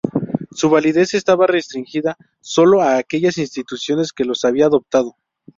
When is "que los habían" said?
4.13-4.69